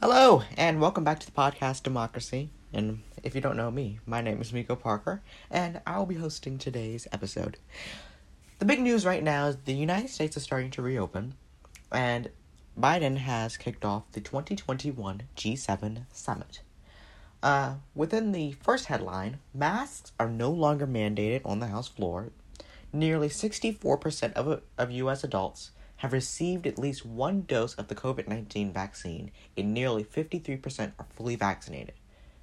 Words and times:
Hello, 0.00 0.44
and 0.56 0.80
welcome 0.80 1.02
back 1.02 1.18
to 1.18 1.26
the 1.26 1.32
podcast 1.32 1.82
Democracy. 1.82 2.50
And 2.72 3.02
if 3.24 3.34
you 3.34 3.40
don't 3.40 3.56
know 3.56 3.72
me, 3.72 3.98
my 4.06 4.20
name 4.20 4.40
is 4.40 4.52
Miko 4.52 4.76
Parker, 4.76 5.22
and 5.50 5.80
I 5.84 5.98
will 5.98 6.06
be 6.06 6.14
hosting 6.14 6.56
today's 6.56 7.08
episode. 7.10 7.56
The 8.60 8.64
big 8.64 8.80
news 8.80 9.04
right 9.04 9.24
now 9.24 9.48
is 9.48 9.56
the 9.56 9.74
United 9.74 10.10
States 10.10 10.36
is 10.36 10.44
starting 10.44 10.70
to 10.70 10.82
reopen, 10.82 11.34
and 11.90 12.30
Biden 12.78 13.16
has 13.16 13.56
kicked 13.56 13.84
off 13.84 14.04
the 14.12 14.20
2021 14.20 15.22
G7 15.36 16.06
summit. 16.12 16.60
Uh, 17.42 17.74
within 17.96 18.30
the 18.30 18.52
first 18.52 18.86
headline, 18.86 19.40
masks 19.52 20.12
are 20.20 20.30
no 20.30 20.52
longer 20.52 20.86
mandated 20.86 21.40
on 21.44 21.58
the 21.58 21.66
House 21.66 21.88
floor. 21.88 22.30
Nearly 22.92 23.28
64% 23.28 24.32
of, 24.34 24.62
of 24.78 24.90
U.S. 24.92 25.24
adults 25.24 25.72
have 25.98 26.12
received 26.12 26.66
at 26.66 26.78
least 26.78 27.04
one 27.04 27.42
dose 27.42 27.74
of 27.74 27.88
the 27.88 27.94
COVID 27.94 28.28
19 28.28 28.72
vaccine, 28.72 29.30
and 29.56 29.74
nearly 29.74 30.04
53% 30.04 30.92
are 30.98 31.06
fully 31.10 31.36
vaccinated. 31.36 31.94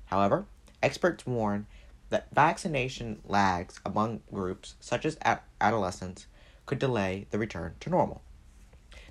However, 0.05 0.46
experts 0.84 1.26
warn 1.26 1.66
that 2.10 2.34
vaccination 2.34 3.22
lags 3.26 3.80
among 3.86 4.22
groups 4.32 4.76
such 4.80 5.05
as 5.05 5.18
adolescents 5.60 6.27
could 6.66 6.80
delay 6.80 7.27
the 7.32 7.40
return 7.40 7.76
to 7.80 7.90
normal. 7.90 8.22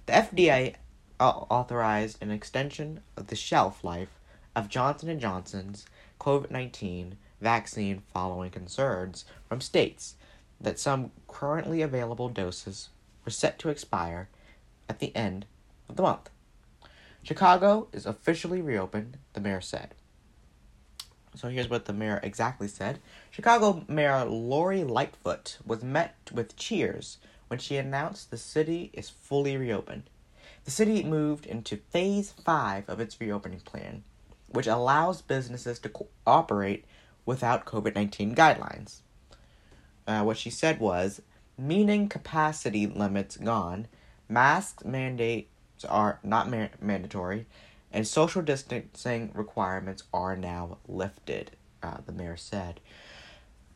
The 0.07 0.13
FDA 0.13 0.75
authorized 1.21 2.23
an 2.23 2.31
extension 2.31 3.01
of 3.17 3.29
the 3.29 3.37
shelf 3.37 3.83
life 3.83 4.21
of 4.55 4.69
Johnson 4.69 5.19
& 5.19 5.21
Johnson's 5.21 5.87
COVID-19 6.21 7.13
vaccine 7.41 8.03
following 8.13 8.51
concerns 8.51 9.25
from 9.49 9.61
states 9.61 10.17
that 10.61 10.79
some 10.79 11.11
currently 11.29 11.83
available 11.83 12.29
doses 12.29 12.91
were 13.25 13.31
set 13.31 13.59
to 13.61 13.69
expire 13.69 14.29
at 14.89 14.99
the 14.99 15.15
end 15.17 15.47
of 15.89 15.97
the 15.97 16.03
month. 16.03 16.31
Chicago 17.23 17.89
is 17.93 18.05
officially 18.05 18.61
reopened, 18.61 19.17
the 19.33 19.41
mayor 19.41 19.61
said. 19.61 19.95
So 21.35 21.49
here's 21.49 21.71
what 21.71 21.87
the 21.87 21.93
mayor 21.93 22.21
exactly 22.23 22.69
said. 22.69 23.01
Chicago 23.31 23.85
Mayor 23.89 24.25
Lori 24.25 24.85
Lightfoot 24.85 25.59
was 25.67 25.83
met 25.83 26.15
with 26.33 26.57
cheers 26.57 27.19
when 27.49 27.59
she 27.59 27.77
announced 27.77 28.31
the 28.31 28.37
city 28.37 28.91
is 28.93 29.11
fully 29.11 29.57
reopened. 29.57 30.05
The 30.65 30.71
city 30.71 31.03
moved 31.03 31.47
into 31.47 31.77
phase 31.77 32.33
5 32.45 32.89
of 32.89 33.01
its 33.01 33.21
reopening 33.21 33.61
plan, 33.61 34.05
which 34.49 34.67
allows 34.67 35.23
businesses 35.23 35.79
to 35.81 35.89
cooperate 35.89 36.85
without 37.27 37.67
COVID 37.67 37.95
19 37.95 38.35
guidelines. 38.35 39.01
Uh, 40.07 40.23
what 40.23 40.37
she 40.37 40.51
said 40.51 40.79
was, 40.79 41.21
meaning 41.57 42.09
capacity 42.09 42.87
limits 42.87 43.37
gone, 43.37 43.89
Mask 44.29 44.85
mandates 44.85 45.85
are 45.89 46.19
not 46.23 46.51
ma- 46.51 46.69
mandatory, 46.81 47.47
and 47.93 48.07
social 48.07 48.43
distancing 48.43 49.31
requirements 49.35 50.05
are 50.13 50.37
now 50.37 50.79
lifted, 50.89 51.53
uh, 51.83 51.99
the 52.05 52.13
mayor 52.13 52.37
said. 52.37 52.81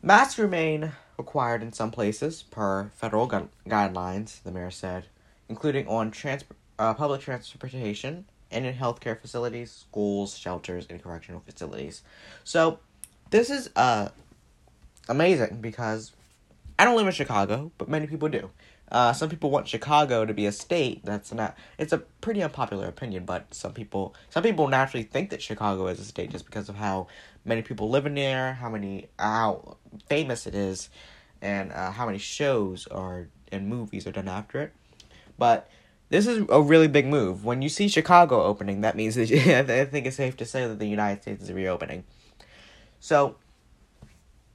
Masks 0.01 0.39
remain 0.39 0.93
required 1.17 1.63
in 1.63 1.73
some 1.73 1.91
places 1.91 2.43
per 2.43 2.91
federal 2.97 3.27
gu- 3.27 3.49
guidelines, 3.67 4.43
the 4.43 4.53
mayor 4.53 4.71
said, 4.71 5.07
including 5.49 5.87
on 5.89 6.11
trans- 6.11 6.45
uh, 6.79 6.95
public 6.95 7.21
transportation 7.21 8.25
and 8.51 8.65
in 8.65 8.75
healthcare 8.75 9.21
facilities, 9.21 9.71
schools, 9.71 10.39
shelters, 10.39 10.87
and 10.89 11.03
correctional 11.03 11.41
facilities. 11.41 12.03
So, 12.45 12.79
this 13.31 13.51
is 13.51 13.69
uh, 13.77 14.09
amazing 15.09 15.61
because 15.61 16.13
I 16.79 16.85
don't 16.85 16.97
live 16.97 17.07
in 17.07 17.13
Chicago, 17.13 17.73
but 17.77 17.89
many 17.89 18.07
people 18.07 18.29
do. 18.29 18.51
Uh, 18.91 19.13
some 19.13 19.29
people 19.29 19.51
want 19.51 19.69
Chicago 19.69 20.25
to 20.25 20.33
be 20.33 20.47
a 20.47 20.53
state. 20.53 21.05
That's 21.05 21.33
not. 21.33 21.57
It's 21.77 21.93
a 21.93 21.99
pretty 21.99 22.43
unpopular 22.43 22.87
opinion, 22.87 23.25
but 23.25 23.53
some 23.53 23.73
people 23.73 24.15
some 24.31 24.43
people 24.43 24.69
naturally 24.69 25.05
think 25.05 25.31
that 25.31 25.43
Chicago 25.43 25.89
is 25.89 26.01
a 26.01 26.05
state 26.05 26.31
just 26.31 26.47
because 26.47 26.69
of 26.69 26.77
how 26.77 27.09
many 27.45 27.63
people 27.63 27.91
live 27.91 28.07
in 28.07 28.15
there, 28.15 28.55
how 28.55 28.71
many 28.71 29.09
how 29.19 29.77
famous 30.09 30.47
it 30.47 30.55
is, 30.55 30.89
and 31.43 31.73
uh, 31.73 31.91
how 31.91 32.07
many 32.07 32.19
shows 32.19 32.87
are 32.87 33.29
and 33.51 33.69
movies 33.69 34.07
are 34.07 34.13
done 34.13 34.29
after 34.29 34.61
it. 34.63 34.73
But 35.37 35.69
this 36.09 36.27
is 36.27 36.47
a 36.49 36.63
really 36.63 36.89
big 36.89 37.07
move. 37.07 37.45
When 37.45 37.61
you 37.61 37.69
see 37.69 37.89
Chicago 37.89 38.43
opening, 38.45 38.81
that 38.81 38.97
means 38.97 39.17
that 39.17 39.31
I 39.69 39.85
think 39.85 40.07
it's 40.07 40.17
safe 40.17 40.37
to 40.39 40.47
say 40.47 40.67
that 40.67 40.79
the 40.79 40.87
United 40.87 41.23
States 41.23 41.45
is 41.45 41.53
reopening. 41.53 42.05
So 43.01 43.37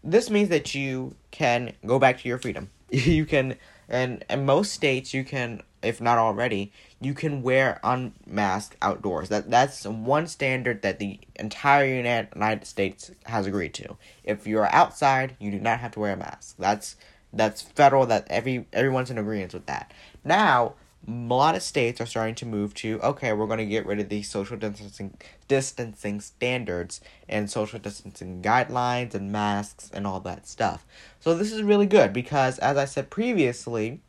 this 0.04 0.30
means 0.30 0.50
that 0.50 0.76
you 0.76 1.16
can 1.32 1.74
go 1.86 2.00
back 2.00 2.20
to 2.20 2.28
your 2.28 2.38
freedom. 2.38 2.70
you 2.90 3.26
can 3.26 3.58
and 3.90 4.24
in 4.30 4.46
most 4.46 4.72
states 4.72 5.14
you 5.14 5.24
can 5.24 5.62
if 5.82 6.00
not 6.00 6.18
already 6.18 6.72
you 7.02 7.14
can 7.14 7.42
wear 7.42 7.80
unmasked 7.84 8.78
outdoors. 8.82 9.30
That 9.30 9.50
that's 9.50 9.86
one 9.86 10.28
standard 10.28 10.82
that 10.82 11.00
the 11.00 11.20
entire 11.36 11.86
united 11.86 12.66
states 12.66 13.12
has 13.26 13.48
agreed 13.48 13.74
to. 13.76 13.98
If 14.24 14.46
you're 14.48 14.74
outside 14.74 15.36
you 15.40 15.52
do 15.52 15.60
not 15.60 15.80
have 15.80 15.92
to 15.92 16.00
wear 16.00 16.14
a 16.14 16.18
mask. 16.18 16.56
That's 16.60 16.96
that's 17.32 17.62
federal 17.62 18.06
that 18.08 18.28
every 18.30 18.68
everyone's 18.74 19.10
in 19.10 19.18
agreement 19.18 19.54
with 19.54 19.66
that. 19.66 19.92
Now 20.24 20.76
a 21.08 21.12
lot 21.12 21.56
of 21.56 21.62
states 21.62 22.00
are 22.00 22.06
starting 22.06 22.36
to 22.36 22.46
move 22.46 22.74
to 22.74 23.00
okay 23.02 23.34
we're 23.34 23.46
going 23.46 23.58
to 23.58 23.66
get 23.66 23.86
rid 23.86 24.00
of 24.00 24.10
these 24.10 24.30
social 24.30 24.56
distancing 24.56 25.18
distancing 25.48 26.22
standards 26.22 27.02
and 27.28 27.50
social 27.50 27.80
distancing 27.80 28.42
guidelines 28.42 29.14
and 29.14 29.32
masks 29.32 29.92
and 29.94 30.08
all 30.08 30.20
that 30.22 30.48
stuff. 30.48 30.86
So 31.20 31.36
this 31.36 31.52
is 31.52 31.62
really 31.62 31.86
good 31.86 32.14
because 32.14 32.58
as 32.60 32.78
i 32.78 32.86
said 32.86 33.10
previously 33.10 34.02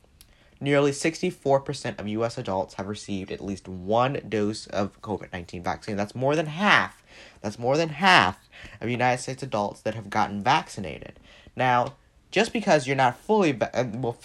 nearly 0.61 0.93
64% 0.93 1.99
of 1.99 2.07
us 2.07 2.39
adults 2.39 2.75
have 2.75 2.87
received 2.87 3.31
at 3.31 3.45
least 3.45 3.69
one 3.69 4.21
dose 4.29 4.67
of 4.69 5.01
covid-19 5.03 5.63
vaccine. 5.63 5.97
That's 5.97 6.15
more 6.15 6.35
than 6.37 6.47
half. 6.47 7.03
That's 7.43 7.59
more 7.59 7.77
than 7.77 7.91
half 7.91 8.49
of 8.81 8.89
united 8.89 9.21
states 9.21 9.43
adults 9.43 9.81
that 9.83 9.95
have 9.95 10.09
gotten 10.11 10.43
vaccinated. 10.43 11.19
Now 11.57 11.95
just 12.31 12.53
because 12.53 12.87
you're 12.87 12.97
not 12.97 13.19
fully 13.19 13.53
va- 13.53 13.77
uh, 13.77 13.85
well 13.95 14.17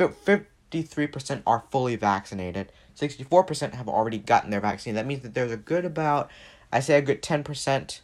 53% 0.71 1.43
are 1.45 1.63
fully 1.71 1.95
vaccinated. 1.95 2.71
64% 2.97 3.73
have 3.73 3.87
already 3.87 4.17
gotten 4.17 4.49
their 4.49 4.59
vaccine. 4.59 4.95
That 4.95 5.05
means 5.05 5.23
that 5.23 5.33
there's 5.33 5.51
a 5.51 5.57
good 5.57 5.85
about, 5.85 6.29
I 6.71 6.79
say 6.79 6.97
a 6.97 7.01
good 7.01 7.21
10%, 7.21 8.01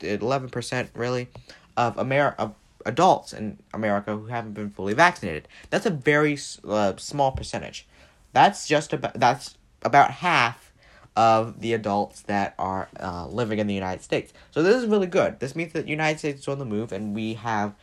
11% 0.00 0.88
really, 0.94 1.28
of 1.76 1.98
Amer- 1.98 2.34
of 2.38 2.54
adults 2.86 3.32
in 3.32 3.58
America 3.72 4.16
who 4.16 4.26
haven't 4.26 4.54
been 4.54 4.70
fully 4.70 4.94
vaccinated. 4.94 5.46
That's 5.70 5.86
a 5.86 5.90
very 5.90 6.38
uh, 6.66 6.96
small 6.96 7.32
percentage. 7.32 7.86
That's 8.32 8.66
just 8.66 8.92
about 8.92 9.14
that's 9.14 9.56
about 9.82 10.10
half 10.10 10.72
of 11.16 11.60
the 11.60 11.72
adults 11.72 12.22
that 12.22 12.54
are 12.58 12.88
uh, 13.00 13.26
living 13.26 13.58
in 13.58 13.66
the 13.66 13.74
United 13.74 14.02
States. 14.02 14.32
So 14.50 14.62
this 14.62 14.76
is 14.76 14.86
really 14.86 15.06
good. 15.06 15.40
This 15.40 15.56
means 15.56 15.72
that 15.72 15.84
the 15.84 15.90
United 15.90 16.18
States 16.18 16.40
is 16.42 16.48
on 16.48 16.58
the 16.58 16.64
move, 16.64 16.92
and 16.92 17.14
we 17.14 17.34
have 17.34 17.74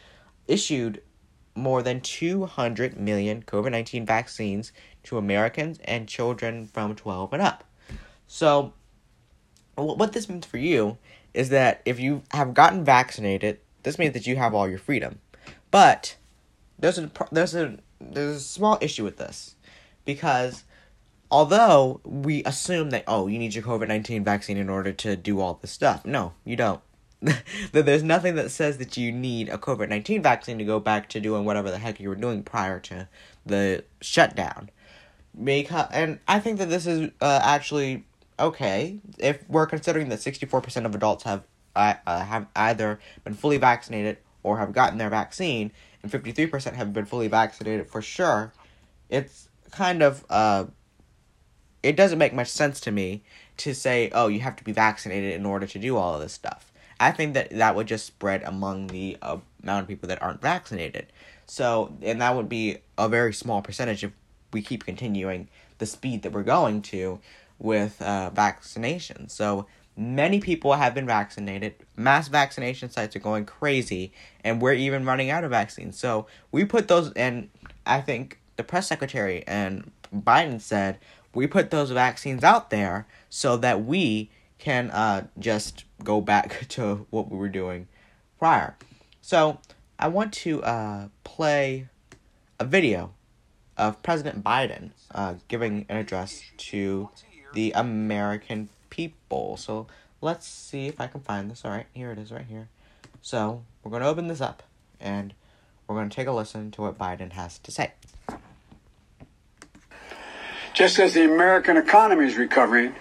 issued 0.47 1.01
more 1.55 1.81
than 1.81 2.01
200 2.01 2.99
million 2.99 3.41
COVID 3.41 3.71
19 3.71 4.05
vaccines 4.05 4.71
to 5.03 5.17
Americans 5.17 5.79
and 5.85 6.07
children 6.07 6.67
from 6.67 6.95
12 6.95 7.33
and 7.33 7.41
up. 7.41 7.63
So, 8.27 8.73
what 9.75 10.13
this 10.13 10.29
means 10.29 10.45
for 10.45 10.57
you 10.57 10.97
is 11.33 11.49
that 11.49 11.81
if 11.85 11.99
you 11.99 12.23
have 12.31 12.53
gotten 12.53 12.83
vaccinated, 12.83 13.59
this 13.83 13.99
means 13.99 14.13
that 14.13 14.25
you 14.27 14.35
have 14.35 14.53
all 14.53 14.67
your 14.67 14.79
freedom. 14.79 15.19
But 15.71 16.15
there's 16.79 16.97
a 16.97 17.11
there's 17.31 17.55
a 17.55 17.77
there's 17.99 18.37
a 18.37 18.39
small 18.39 18.77
issue 18.81 19.03
with 19.03 19.17
this 19.17 19.55
because 20.05 20.63
although 21.31 22.01
we 22.03 22.43
assume 22.43 22.89
that 22.91 23.03
oh 23.07 23.27
you 23.27 23.37
need 23.37 23.53
your 23.53 23.63
COVID-19 23.63 24.23
vaccine 24.23 24.57
in 24.57 24.69
order 24.69 24.91
to 24.93 25.15
do 25.15 25.39
all 25.39 25.59
this 25.61 25.71
stuff. 25.71 26.05
No, 26.05 26.33
you 26.43 26.55
don't. 26.55 26.81
that 27.21 27.85
there's 27.85 28.03
nothing 28.03 28.35
that 28.35 28.51
says 28.51 28.77
that 28.77 28.97
you 28.97 29.11
need 29.11 29.49
a 29.49 29.57
COVID 29.57 29.89
19 29.89 30.21
vaccine 30.21 30.57
to 30.57 30.63
go 30.63 30.79
back 30.79 31.09
to 31.09 31.19
doing 31.19 31.45
whatever 31.45 31.71
the 31.71 31.77
heck 31.77 31.99
you 31.99 32.09
were 32.09 32.15
doing 32.15 32.43
prior 32.43 32.79
to 32.81 33.07
the 33.45 33.83
shutdown. 34.01 34.69
And 35.37 36.19
I 36.27 36.39
think 36.39 36.59
that 36.59 36.69
this 36.69 36.85
is 36.85 37.11
uh, 37.21 37.39
actually 37.43 38.05
okay 38.37 38.99
if 39.17 39.47
we're 39.49 39.65
considering 39.65 40.09
that 40.09 40.19
64% 40.19 40.85
of 40.85 40.93
adults 40.93 41.23
have 41.23 41.43
uh, 41.75 41.95
uh, 42.05 42.23
have 42.23 42.47
either 42.55 42.99
been 43.23 43.33
fully 43.33 43.57
vaccinated 43.57 44.17
or 44.43 44.59
have 44.59 44.71
gotten 44.71 44.97
their 44.97 45.09
vaccine, 45.09 45.71
and 46.03 46.11
53% 46.11 46.73
have 46.73 46.93
been 46.93 47.05
fully 47.05 47.27
vaccinated 47.27 47.87
for 47.87 48.01
sure. 48.01 48.53
It's 49.09 49.49
kind 49.71 50.01
of 50.01 50.23
uh, 50.29 50.65
it 51.83 51.95
doesn't 51.95 52.17
make 52.17 52.33
much 52.33 52.47
sense 52.47 52.79
to 52.81 52.91
me 52.91 53.23
to 53.57 53.73
say, 53.73 54.09
oh, 54.13 54.27
you 54.27 54.39
have 54.39 54.55
to 54.55 54.63
be 54.63 54.71
vaccinated 54.71 55.33
in 55.33 55.45
order 55.45 55.67
to 55.67 55.79
do 55.79 55.97
all 55.97 56.15
of 56.15 56.21
this 56.21 56.33
stuff. 56.33 56.71
I 56.99 57.11
think 57.11 57.33
that 57.33 57.49
that 57.51 57.75
would 57.75 57.87
just 57.87 58.05
spread 58.05 58.43
among 58.43 58.87
the 58.87 59.17
uh, 59.21 59.37
amount 59.63 59.83
of 59.83 59.87
people 59.87 60.07
that 60.09 60.21
aren't 60.21 60.41
vaccinated. 60.41 61.07
So, 61.45 61.95
and 62.01 62.21
that 62.21 62.35
would 62.35 62.49
be 62.49 62.77
a 62.97 63.09
very 63.09 63.33
small 63.33 63.61
percentage 63.61 64.03
if 64.03 64.11
we 64.53 64.61
keep 64.61 64.85
continuing 64.85 65.49
the 65.77 65.85
speed 65.85 66.23
that 66.23 66.31
we're 66.31 66.43
going 66.43 66.81
to 66.83 67.19
with 67.59 68.01
uh, 68.01 68.29
vaccination. 68.31 69.29
So, 69.29 69.67
many 69.97 70.39
people 70.39 70.73
have 70.73 70.93
been 70.93 71.05
vaccinated. 71.05 71.75
Mass 71.95 72.27
vaccination 72.27 72.89
sites 72.89 73.15
are 73.15 73.19
going 73.19 73.45
crazy, 73.45 74.11
and 74.43 74.61
we're 74.61 74.73
even 74.73 75.05
running 75.05 75.29
out 75.29 75.43
of 75.43 75.51
vaccines. 75.51 75.97
So, 75.97 76.27
we 76.51 76.65
put 76.65 76.87
those, 76.87 77.11
and 77.13 77.49
I 77.85 78.01
think 78.01 78.39
the 78.55 78.63
press 78.63 78.87
secretary 78.87 79.43
and 79.47 79.91
Biden 80.13 80.61
said, 80.61 80.97
we 81.33 81.47
put 81.47 81.69
those 81.69 81.91
vaccines 81.91 82.43
out 82.43 82.69
there 82.69 83.05
so 83.29 83.57
that 83.57 83.83
we 83.83 84.29
can 84.65 84.89
uh, 84.89 85.27
just 85.37 85.85
go 86.03 86.19
back 86.19 86.65
to 86.69 87.05
what 87.11 87.29
we 87.29 87.37
were 87.37 87.49
doing 87.49 87.87
prior. 88.39 88.75
So 89.21 89.59
I 89.99 90.07
want 90.07 90.33
to 90.33 90.63
uh, 90.63 91.07
play 91.23 91.87
a 92.59 92.65
video 92.65 93.13
of 93.77 94.01
President 94.01 94.43
Biden 94.43 94.89
uh, 95.13 95.35
giving 95.47 95.85
an 95.87 95.97
address 95.97 96.41
to 96.57 97.09
the 97.53 97.73
American 97.73 98.69
people. 98.89 99.55
So 99.55 99.85
let's 100.19 100.47
see 100.47 100.87
if 100.87 100.99
I 100.99 101.05
can 101.07 101.21
find 101.21 101.51
this. 101.51 101.63
All 101.63 101.69
right, 101.69 101.85
here 101.93 102.11
it 102.11 102.17
is 102.17 102.31
right 102.31 102.45
here. 102.49 102.67
So 103.21 103.63
we're 103.83 103.91
going 103.91 104.01
to 104.01 104.07
open 104.07 104.27
this 104.27 104.41
up 104.41 104.63
and 104.99 105.35
we're 105.87 105.95
going 105.95 106.09
to 106.09 106.15
take 106.15 106.27
a 106.27 106.31
listen 106.31 106.71
to 106.71 106.81
what 106.81 106.97
Biden 106.97 107.33
has 107.33 107.59
to 107.59 107.71
say. 107.71 107.91
Just 110.73 110.97
as 110.97 111.13
the 111.13 111.23
American 111.23 111.77
economy 111.77 112.25
is 112.25 112.35
recovering, 112.35 112.95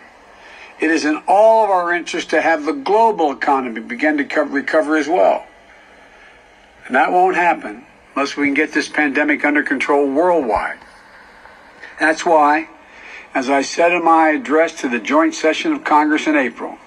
it 0.80 0.90
is 0.90 1.04
in 1.04 1.22
all 1.26 1.64
of 1.64 1.70
our 1.70 1.92
interest 1.92 2.30
to 2.30 2.40
have 2.40 2.64
the 2.64 2.72
global 2.72 3.32
economy 3.32 3.80
begin 3.80 4.16
to 4.18 4.40
recover 4.42 4.96
as 4.96 5.08
well. 5.08 5.46
And 6.86 6.94
that 6.94 7.12
won't 7.12 7.36
happen 7.36 7.86
unless 8.14 8.36
we 8.36 8.46
can 8.46 8.54
get 8.54 8.72
this 8.72 8.88
pandemic 8.88 9.44
under 9.44 9.62
control 9.62 10.10
worldwide. 10.10 10.78
That's 11.98 12.26
why, 12.26 12.68
as 13.34 13.48
I 13.48 13.62
said 13.62 13.92
in 13.92 14.04
my 14.04 14.30
address 14.30 14.80
to 14.80 14.88
the 14.88 14.98
joint 14.98 15.34
session 15.34 15.72
of 15.72 15.84
Congress 15.84 16.26
in 16.26 16.36
April, 16.36 16.78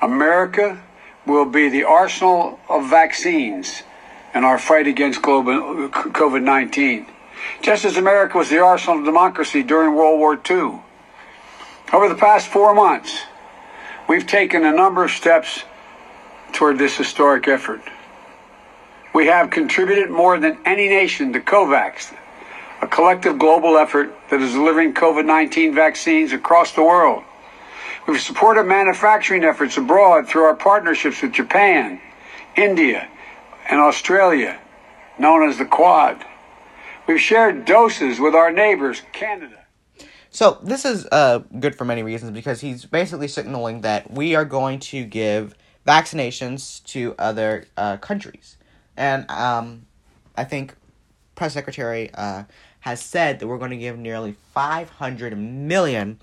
America 0.00 0.82
will 1.26 1.44
be 1.44 1.68
the 1.68 1.84
arsenal 1.84 2.58
of 2.68 2.88
vaccines 2.88 3.82
in 4.34 4.44
our 4.44 4.58
fight 4.58 4.86
against 4.86 5.22
global 5.22 5.52
uh, 5.84 5.88
COVID 5.88 6.42
19, 6.42 7.06
just 7.60 7.84
as 7.84 7.96
America 7.96 8.38
was 8.38 8.48
the 8.48 8.58
arsenal 8.58 8.98
of 8.98 9.04
democracy 9.04 9.62
during 9.62 9.94
World 9.94 10.18
War 10.18 10.40
II. 10.50 10.80
Over 11.92 12.08
the 12.08 12.14
past 12.14 12.48
four 12.48 12.74
months, 12.74 13.20
we've 14.08 14.26
taken 14.26 14.64
a 14.64 14.72
number 14.72 15.04
of 15.04 15.10
steps 15.10 15.62
toward 16.52 16.78
this 16.78 16.96
historic 16.96 17.46
effort. 17.48 17.82
We 19.14 19.26
have 19.26 19.50
contributed 19.50 20.08
more 20.08 20.38
than 20.38 20.56
any 20.64 20.88
nation 20.88 21.34
to 21.34 21.40
COVAX, 21.40 22.14
a 22.80 22.86
collective 22.86 23.38
global 23.38 23.76
effort 23.76 24.10
that 24.30 24.40
is 24.40 24.52
delivering 24.52 24.94
COVID 24.94 25.26
19 25.26 25.74
vaccines 25.74 26.32
across 26.32 26.72
the 26.72 26.82
world. 26.82 27.24
We've 28.08 28.18
supported 28.18 28.64
manufacturing 28.64 29.44
efforts 29.44 29.76
abroad 29.76 30.26
through 30.26 30.44
our 30.44 30.56
partnerships 30.56 31.20
with 31.20 31.32
Japan, 31.32 32.00
India, 32.56 33.06
and 33.68 33.80
Australia, 33.80 34.58
known 35.18 35.46
as 35.46 35.58
the 35.58 35.66
Quad. 35.66 36.24
We've 37.06 37.20
shared 37.20 37.66
doses 37.66 38.18
with 38.18 38.34
our 38.34 38.50
neighbors, 38.50 39.02
Canada. 39.12 39.61
So 40.34 40.58
this 40.62 40.86
is 40.86 41.06
uh, 41.12 41.40
good 41.60 41.76
for 41.76 41.84
many 41.84 42.02
reasons 42.02 42.32
because 42.32 42.62
he's 42.62 42.86
basically 42.86 43.28
signaling 43.28 43.82
that 43.82 44.10
we 44.10 44.34
are 44.34 44.46
going 44.46 44.80
to 44.80 45.04
give 45.04 45.54
vaccinations 45.86 46.82
to 46.84 47.14
other 47.18 47.66
uh, 47.76 47.98
countries. 47.98 48.56
And 48.96 49.30
um, 49.30 49.84
I 50.34 50.44
think 50.44 50.74
press 51.34 51.52
secretary 51.52 52.10
uh, 52.14 52.44
has 52.80 53.02
said 53.02 53.40
that 53.40 53.46
we're 53.46 53.58
going 53.58 53.72
to 53.72 53.76
give 53.76 53.98
nearly 53.98 54.34
500 54.54 55.36
million, 55.36 56.18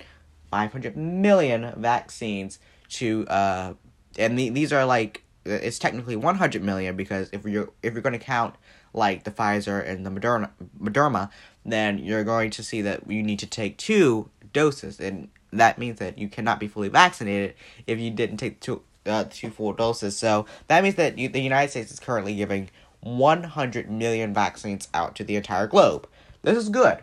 500 0.49 0.97
million 0.97 1.71
vaccines 1.77 2.57
to, 2.89 3.27
uh, 3.27 3.73
and 4.17 4.39
the, 4.39 4.49
these 4.49 4.73
are 4.73 4.85
like 4.85 5.21
it's 5.45 5.77
technically 5.77 6.15
100 6.15 6.63
million 6.63 6.95
because 6.95 7.29
if 7.31 7.45
you're 7.45 7.69
if 7.81 7.93
you're 7.93 8.01
going 8.01 8.17
to 8.17 8.19
count 8.19 8.55
like 8.93 9.23
the 9.23 9.31
Pfizer 9.31 9.87
and 9.87 10.05
the 10.05 10.09
Moderna, 10.09 10.49
Moderna, 10.79 11.29
then 11.65 11.99
you're 11.99 12.23
going 12.23 12.49
to 12.51 12.63
see 12.63 12.81
that 12.81 13.09
you 13.09 13.23
need 13.23 13.39
to 13.39 13.47
take 13.47 13.77
two 13.77 14.29
doses, 14.53 14.99
and 14.99 15.29
that 15.51 15.77
means 15.77 15.99
that 15.99 16.17
you 16.17 16.27
cannot 16.27 16.59
be 16.59 16.67
fully 16.67 16.89
vaccinated 16.89 17.55
if 17.87 17.99
you 17.99 18.11
didn't 18.11 18.37
take 18.37 18.59
two 18.59 18.81
uh, 19.05 19.25
two 19.29 19.49
full 19.49 19.73
doses. 19.73 20.17
So 20.17 20.45
that 20.67 20.83
means 20.83 20.95
that 20.95 21.17
you, 21.17 21.29
the 21.29 21.41
United 21.41 21.71
States 21.71 21.91
is 21.91 21.99
currently 21.99 22.35
giving 22.35 22.69
100 23.01 23.89
million 23.89 24.33
vaccines 24.33 24.87
out 24.93 25.15
to 25.15 25.23
the 25.23 25.35
entire 25.35 25.67
globe. 25.67 26.07
This 26.41 26.57
is 26.57 26.69
good. 26.69 26.99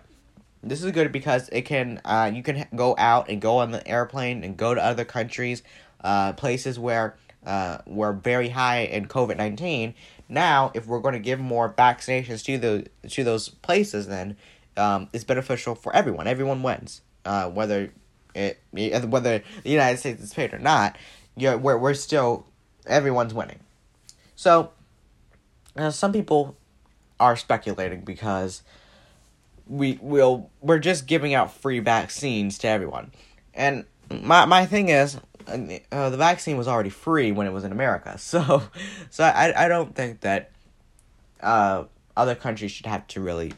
This 0.62 0.82
is 0.82 0.90
good 0.92 1.12
because 1.12 1.48
it 1.50 1.62
can 1.62 2.00
uh, 2.04 2.30
you 2.32 2.42
can 2.42 2.66
go 2.74 2.94
out 2.98 3.28
and 3.28 3.40
go 3.40 3.58
on 3.58 3.70
the 3.70 3.86
airplane 3.86 4.42
and 4.42 4.56
go 4.56 4.74
to 4.74 4.82
other 4.82 5.04
countries, 5.04 5.62
uh, 6.02 6.32
places 6.32 6.78
where 6.78 7.16
uh, 7.46 7.78
were 7.86 8.12
very 8.12 8.50
high 8.50 8.80
in 8.80 9.06
COVID 9.06 9.36
nineteen. 9.38 9.94
Now, 10.28 10.72
if 10.74 10.86
we're 10.86 11.00
going 11.00 11.14
to 11.14 11.20
give 11.20 11.40
more 11.40 11.72
vaccinations 11.72 12.44
to 12.44 12.58
the 12.58 12.86
to 13.08 13.24
those 13.24 13.48
places, 13.48 14.08
then 14.08 14.36
um, 14.76 15.08
it's 15.12 15.24
beneficial 15.24 15.74
for 15.74 15.94
everyone. 15.94 16.26
Everyone 16.26 16.62
wins, 16.62 17.00
uh, 17.24 17.48
whether 17.48 17.92
it 18.34 18.58
whether 18.72 19.42
the 19.62 19.70
United 19.70 19.96
States 19.98 20.22
is 20.22 20.34
paid 20.34 20.52
or 20.52 20.58
not 20.58 20.96
yeah, 21.36 21.54
we're 21.54 21.76
we're 21.76 21.94
still 21.94 22.46
everyone's 22.86 23.34
winning. 23.34 23.60
So, 24.34 24.72
uh, 25.76 25.90
some 25.90 26.12
people 26.12 26.56
are 27.20 27.36
speculating 27.36 28.00
because 28.00 28.62
we 29.66 29.98
will 30.00 30.50
we're 30.60 30.78
just 30.78 31.06
giving 31.06 31.34
out 31.34 31.52
free 31.52 31.78
vaccines 31.78 32.58
to 32.58 32.68
everyone, 32.68 33.12
and 33.54 33.84
my 34.10 34.46
my 34.46 34.66
thing 34.66 34.88
is. 34.88 35.18
Uh, 35.48 36.10
the 36.10 36.16
vaccine 36.16 36.56
was 36.56 36.68
already 36.68 36.90
free 36.90 37.32
when 37.32 37.46
it 37.46 37.52
was 37.52 37.64
in 37.64 37.72
America, 37.72 38.18
so 38.18 38.62
so 39.10 39.24
I, 39.24 39.64
I 39.64 39.68
don't 39.68 39.94
think 39.94 40.20
that 40.20 40.50
uh, 41.40 41.84
other 42.16 42.34
countries 42.34 42.72
should 42.72 42.86
have 42.86 43.06
to 43.08 43.20
really 43.20 43.52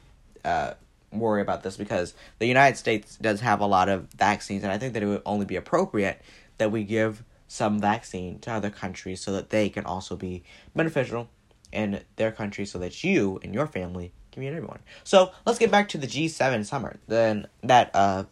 uh, 0.44 0.74
worry 1.12 1.40
about 1.40 1.62
this 1.62 1.76
because 1.76 2.14
the 2.38 2.46
United 2.46 2.76
States 2.76 3.16
does 3.16 3.40
have 3.40 3.60
a 3.60 3.66
lot 3.66 3.88
of 3.88 4.08
vaccines, 4.12 4.62
and 4.62 4.72
I 4.72 4.78
think 4.78 4.94
that 4.94 5.02
it 5.02 5.06
would 5.06 5.22
only 5.24 5.46
be 5.46 5.56
appropriate 5.56 6.20
that 6.58 6.70
we 6.70 6.84
give 6.84 7.24
some 7.46 7.80
vaccine 7.80 8.38
to 8.40 8.52
other 8.52 8.70
countries 8.70 9.20
so 9.20 9.32
that 9.32 9.50
they 9.50 9.68
can 9.68 9.84
also 9.84 10.16
be 10.16 10.42
beneficial 10.76 11.28
in 11.72 12.02
their 12.16 12.30
country 12.30 12.66
so 12.66 12.78
that 12.78 13.02
you 13.02 13.40
and 13.42 13.54
your 13.54 13.66
family 13.66 14.12
can 14.32 14.42
meet 14.42 14.48
everyone. 14.48 14.80
So 15.04 15.32
let's 15.46 15.58
get 15.58 15.70
back 15.70 15.88
to 15.90 15.98
the 15.98 16.06
G7 16.06 16.64
summit. 16.66 17.00
Then 17.08 17.46
that 17.62 17.90
uh 17.94 18.24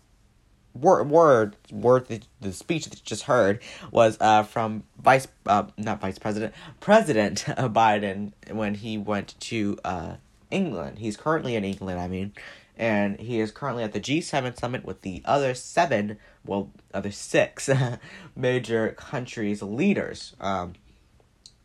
word 0.80 1.08
word 1.08 1.56
word 1.72 2.08
the, 2.08 2.20
the 2.40 2.52
speech 2.52 2.84
that 2.84 2.94
you 2.94 3.02
just 3.04 3.24
heard 3.24 3.60
was 3.90 4.16
uh 4.20 4.42
from 4.42 4.82
vice 5.00 5.26
uh 5.46 5.64
not 5.76 6.00
vice 6.00 6.18
president 6.18 6.54
president 6.80 7.44
Biden 7.46 8.32
when 8.50 8.74
he 8.74 8.98
went 8.98 9.34
to 9.40 9.78
uh 9.84 10.16
England. 10.50 10.98
He's 10.98 11.16
currently 11.16 11.54
in 11.54 11.64
England, 11.64 12.00
I 12.00 12.08
mean, 12.08 12.32
and 12.76 13.18
he 13.18 13.40
is 13.40 13.50
currently 13.50 13.82
at 13.82 13.92
the 13.92 14.00
G7 14.00 14.58
summit 14.58 14.84
with 14.84 15.02
the 15.02 15.22
other 15.24 15.54
seven, 15.54 16.18
well, 16.44 16.70
other 16.92 17.10
six 17.10 17.68
major 18.36 18.90
countries' 18.90 19.62
leaders. 19.62 20.34
Um, 20.40 20.74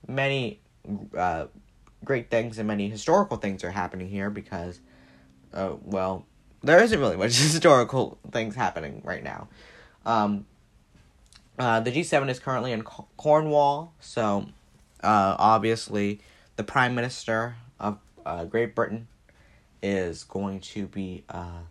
many 0.08 0.60
uh, 1.16 1.46
great 2.04 2.30
things 2.30 2.58
and 2.58 2.68
many 2.68 2.90
historical 2.90 3.38
things 3.38 3.64
are 3.64 3.72
happening 3.72 4.08
here 4.08 4.30
because, 4.30 4.80
uh, 5.54 5.74
well, 5.84 6.26
there 6.64 6.82
isn't 6.82 7.00
really 7.00 7.18
much 7.18 7.36
historical 7.38 8.18
things 8.32 8.56
happening 8.56 9.02
right 9.04 9.24
now. 9.24 9.48
Um, 10.06 10.46
uh, 11.60 11.80
the 11.80 11.92
G7 11.92 12.30
is 12.30 12.40
currently 12.40 12.72
in 12.72 12.82
Cornwall, 12.82 13.94
so 14.00 14.48
uh, 15.04 15.36
obviously 15.38 16.22
the 16.56 16.64
Prime 16.64 16.96
Minister 16.96 17.56
of 17.80 18.00
uh, 18.26 18.46
Great 18.46 18.74
Britain 18.74 19.08
is 19.84 20.24
going 20.24 20.60
to 20.60 20.88
be 20.88 21.24
uh, 21.30 21.62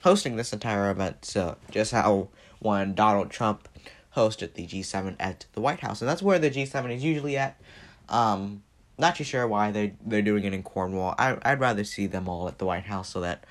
hosting 0.00 0.36
this 0.36 0.52
entire 0.52 0.90
event. 0.90 1.24
So 1.24 1.56
just 1.70 1.92
how 1.92 2.28
when 2.58 2.94
Donald 2.94 3.30
Trump 3.30 3.68
hosted 4.14 4.54
the 4.54 4.66
G7 4.66 5.16
at 5.20 5.46
the 5.52 5.60
White 5.60 5.80
House, 5.80 6.00
and 6.00 6.08
that's 6.08 6.22
where 6.22 6.38
the 6.38 6.50
G7 6.50 6.94
is 6.94 7.04
usually 7.04 7.36
at. 7.36 7.60
Um, 8.08 8.62
not 8.98 9.16
too 9.16 9.24
sure 9.24 9.46
why 9.46 9.70
they 9.70 9.94
they're 10.04 10.22
doing 10.22 10.44
it 10.44 10.54
in 10.54 10.62
Cornwall. 10.62 11.14
I 11.18 11.36
I'd 11.42 11.60
rather 11.60 11.84
see 11.84 12.06
them 12.06 12.28
all 12.28 12.48
at 12.48 12.58
the 12.58 12.64
White 12.64 12.86
House 12.86 13.10
so 13.10 13.20
that 13.20 13.44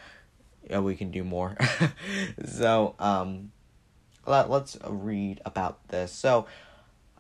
know, 0.71 0.81
we 0.81 0.95
can 0.95 1.11
do 1.11 1.23
more. 1.23 1.57
so 2.45 2.95
um, 2.99 3.51
let 4.25 4.49
let's 4.49 4.77
read 4.87 5.41
about 5.45 5.87
this. 5.89 6.11
So 6.11 6.47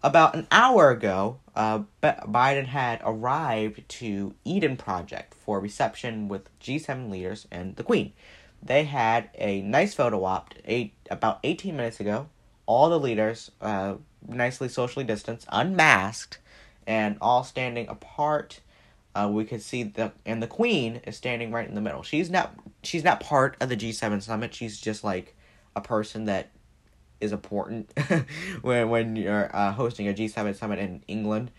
about 0.03 0.35
an 0.35 0.47
hour 0.51 0.91
ago, 0.91 1.39
uh, 1.55 1.79
Biden 2.03 2.67
had 2.67 3.01
arrived 3.03 3.87
to 3.89 4.35
Eden 4.43 4.77
Project 4.77 5.33
for 5.33 5.59
reception 5.59 6.27
with 6.27 6.49
G7 6.59 7.09
leaders 7.09 7.47
and 7.51 7.75
the 7.75 7.83
Queen. 7.83 8.13
They 8.61 8.83
had 8.83 9.29
a 9.35 9.61
nice 9.61 9.93
photo 9.93 10.23
op 10.23 10.53
eight, 10.65 10.93
about 11.09 11.39
18 11.43 11.75
minutes 11.75 11.99
ago. 11.99 12.29
All 12.67 12.89
the 12.89 12.99
leaders, 12.99 13.51
uh, 13.61 13.95
nicely 14.27 14.69
socially 14.69 15.05
distanced, 15.05 15.47
unmasked, 15.51 16.39
and 16.87 17.17
all 17.21 17.43
standing 17.43 17.87
apart. 17.87 18.61
Uh, 19.15 19.29
we 19.31 19.45
could 19.45 19.61
see 19.61 19.83
the 19.83 20.11
and 20.25 20.43
the 20.43 20.47
Queen 20.47 20.97
is 21.07 21.15
standing 21.15 21.51
right 21.51 21.67
in 21.67 21.75
the 21.75 21.81
middle. 21.81 22.03
She's 22.03 22.29
not 22.29 22.53
she's 22.85 23.03
not 23.03 23.19
part 23.19 23.57
of 23.59 23.69
the 23.69 23.77
G7 23.77 24.21
summit. 24.21 24.53
She's 24.53 24.79
just 24.79 25.03
like 25.03 25.35
a 25.75 25.81
person 25.81 26.25
that 26.25 26.51
is 27.19 27.31
important 27.31 27.91
when 28.61 28.89
when 28.89 29.15
you're 29.15 29.55
uh, 29.55 29.71
hosting 29.71 30.07
a 30.07 30.13
G7 30.13 30.55
summit 30.55 30.79
in 30.79 31.03
England. 31.07 31.51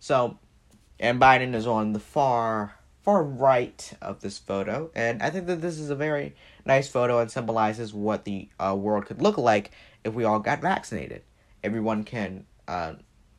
So, 0.00 0.38
and 0.98 1.20
Biden 1.20 1.54
is 1.54 1.66
on 1.66 1.92
the 1.92 2.00
far 2.00 2.74
far 3.02 3.22
right 3.22 3.92
of 4.00 4.20
this 4.20 4.38
photo, 4.38 4.90
and 4.94 5.22
I 5.22 5.30
think 5.30 5.46
that 5.46 5.60
this 5.60 5.78
is 5.78 5.90
a 5.90 5.94
very 5.94 6.34
nice 6.64 6.88
photo 6.88 7.20
and 7.20 7.30
symbolizes 7.30 7.92
what 7.92 8.24
the 8.24 8.48
uh, 8.58 8.74
world 8.78 9.06
could 9.06 9.20
look 9.20 9.36
like 9.36 9.70
if 10.04 10.14
we 10.14 10.24
all 10.24 10.38
got 10.38 10.60
vaccinated. 10.60 11.22
everyone 11.62 12.04
can 12.04 12.44
uh, 12.68 12.94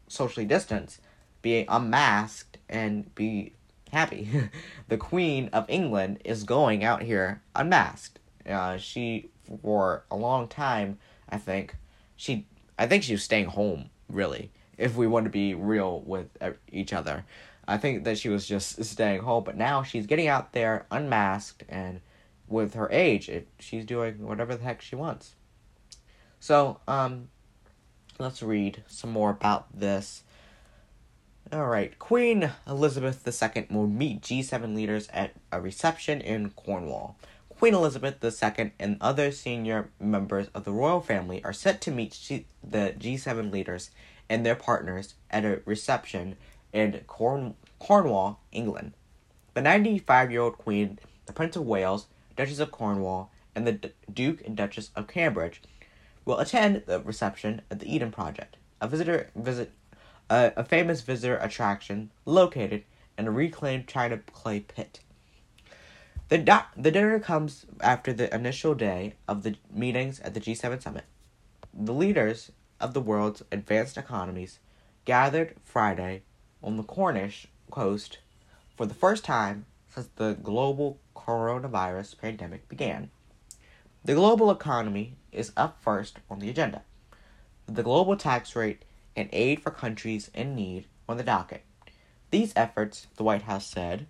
socially 0.07 0.45
distance, 0.45 0.99
be 1.41 1.65
unmasked, 1.67 2.57
and 2.69 3.13
be 3.15 3.53
happy. 3.95 4.29
the 4.89 4.97
Queen 4.97 5.49
of 5.53 5.65
England 5.69 6.19
is 6.25 6.43
going 6.43 6.83
out 6.83 7.01
here 7.01 7.41
unmasked. 7.55 8.19
Uh, 8.47 8.77
she, 8.77 9.29
for 9.61 10.03
a 10.11 10.17
long 10.17 10.47
time, 10.49 10.99
I 11.29 11.37
think, 11.37 11.75
she, 12.17 12.45
I 12.77 12.87
think 12.87 13.03
she 13.03 13.13
was 13.13 13.23
staying 13.23 13.45
home, 13.45 13.89
really, 14.09 14.51
if 14.77 14.97
we 14.97 15.07
want 15.07 15.23
to 15.23 15.29
be 15.29 15.53
real 15.53 16.01
with 16.01 16.27
each 16.71 16.91
other. 16.91 17.25
I 17.67 17.77
think 17.77 18.03
that 18.03 18.17
she 18.17 18.27
was 18.27 18.45
just 18.45 18.83
staying 18.83 19.21
home, 19.21 19.45
but 19.45 19.55
now 19.55 19.81
she's 19.81 20.05
getting 20.05 20.27
out 20.27 20.51
there 20.51 20.85
unmasked 20.91 21.63
and 21.69 22.01
with 22.47 22.73
her 22.73 22.89
age, 22.91 23.29
it, 23.29 23.47
she's 23.59 23.85
doing 23.85 24.27
whatever 24.27 24.55
the 24.55 24.63
heck 24.63 24.81
she 24.81 24.95
wants. 24.95 25.35
So, 26.39 26.79
um, 26.87 27.29
let's 28.19 28.43
read 28.43 28.83
some 28.87 29.11
more 29.11 29.31
about 29.31 29.67
this. 29.79 30.23
Alright, 31.55 31.97
Queen 31.99 32.51
Elizabeth 32.67 33.25
II 33.25 33.67
will 33.71 33.87
meet 33.87 34.21
G7 34.21 34.75
leaders 34.75 35.07
at 35.13 35.31
a 35.53 35.61
reception 35.61 36.19
in 36.19 36.49
Cornwall. 36.49 37.17
Queen 37.47 37.73
Elizabeth 37.73 38.21
II 38.21 38.73
and 38.77 38.97
other 38.99 39.31
senior 39.31 39.89
members 39.97 40.49
of 40.53 40.65
the 40.65 40.73
royal 40.73 40.99
family 40.99 41.41
are 41.45 41.53
set 41.53 41.79
to 41.79 41.91
meet 41.91 42.19
G- 42.21 42.45
the 42.61 42.93
G7 42.99 43.53
leaders 43.53 43.91
and 44.27 44.45
their 44.45 44.55
partners 44.55 45.15
at 45.31 45.45
a 45.45 45.61
reception 45.63 46.35
in 46.73 46.99
Corn- 47.07 47.55
Cornwall, 47.79 48.41
England. 48.51 48.91
The 49.53 49.61
95 49.61 50.31
year 50.31 50.41
old 50.41 50.57
Queen, 50.57 50.99
the 51.25 51.31
Prince 51.31 51.55
of 51.55 51.65
Wales, 51.65 52.07
Duchess 52.35 52.59
of 52.59 52.73
Cornwall, 52.73 53.31
and 53.55 53.65
the 53.65 53.71
D- 53.71 53.93
Duke 54.13 54.45
and 54.45 54.57
Duchess 54.57 54.91
of 54.93 55.07
Cambridge 55.07 55.61
will 56.25 56.39
attend 56.39 56.83
the 56.85 56.99
reception 56.99 57.61
at 57.71 57.79
the 57.79 57.95
Eden 57.95 58.11
Project, 58.11 58.57
a 58.81 58.89
visitor 58.89 59.29
visit, 59.37 59.71
uh, 60.29 60.51
a 60.55 60.63
famous 60.63 61.01
visitor 61.01 61.37
attraction 61.37 62.11
located 62.25 62.83
in 63.17 63.27
a 63.27 63.31
reclaimed 63.31 63.87
China 63.87 64.17
clay 64.31 64.59
pit. 64.59 64.99
The, 66.29 66.39
do- 66.39 66.59
the 66.75 66.91
dinner 66.91 67.19
comes 67.19 67.65
after 67.81 68.11
the 68.11 68.33
initial 68.33 68.73
day 68.73 69.13
of 69.27 69.43
the 69.43 69.55
meetings 69.71 70.19
at 70.21 70.33
the 70.33 70.39
G7 70.39 70.81
summit. 70.81 71.05
The 71.73 71.93
leaders 71.93 72.51
of 72.79 72.93
the 72.93 73.01
world's 73.01 73.43
advanced 73.51 73.97
economies 73.97 74.59
gathered 75.05 75.55
Friday 75.63 76.23
on 76.63 76.77
the 76.77 76.83
Cornish 76.83 77.47
coast 77.69 78.19
for 78.75 78.85
the 78.85 78.93
first 78.93 79.23
time 79.23 79.65
since 79.87 80.09
the 80.15 80.33
global 80.33 80.99
coronavirus 81.15 82.17
pandemic 82.19 82.67
began. 82.67 83.11
The 84.03 84.15
global 84.15 84.51
economy 84.51 85.15
is 85.31 85.51
up 85.55 85.81
first 85.81 86.17
on 86.29 86.39
the 86.39 86.49
agenda. 86.49 86.83
The 87.67 87.83
global 87.83 88.15
tax 88.15 88.55
rate 88.55 88.83
and 89.15 89.29
aid 89.31 89.61
for 89.61 89.71
countries 89.71 90.29
in 90.33 90.55
need 90.55 90.85
on 91.07 91.17
the 91.17 91.23
docket. 91.23 91.63
These 92.31 92.53
efforts, 92.55 93.07
the 93.15 93.23
White 93.23 93.43
House 93.43 93.65
said, 93.65 94.07